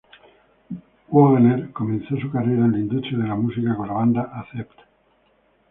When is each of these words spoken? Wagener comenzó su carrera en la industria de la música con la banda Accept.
Wagener 1.11 1.69
comenzó 1.73 2.17
su 2.19 2.31
carrera 2.31 2.65
en 2.65 2.71
la 2.71 2.79
industria 2.79 3.19
de 3.19 3.27
la 3.27 3.35
música 3.35 3.75
con 3.77 3.87
la 3.87 3.93
banda 3.93 4.31
Accept. 4.33 4.79